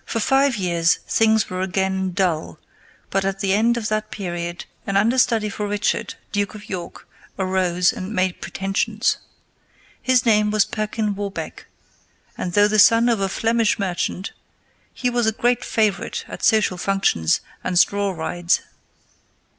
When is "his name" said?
10.01-10.49